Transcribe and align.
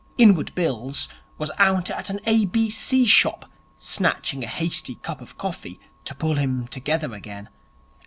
Inward 0.17 0.55
Bills 0.55 1.07
was 1.37 1.51
out 1.59 1.91
at 1.91 2.09
an 2.09 2.19
A.B.C. 2.25 3.05
shop 3.05 3.45
snatching 3.77 4.43
a 4.43 4.47
hasty 4.47 4.95
cup 4.95 5.21
of 5.21 5.37
coffee, 5.37 5.79
to 6.05 6.15
pull 6.15 6.33
him 6.37 6.67
together 6.69 7.13
again. 7.13 7.49